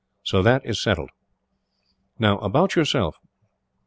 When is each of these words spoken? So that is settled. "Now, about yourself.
So 0.23 0.41
that 0.41 0.63
is 0.65 0.81
settled. 0.81 1.11
"Now, 2.17 2.39
about 2.39 2.75
yourself. 2.75 3.17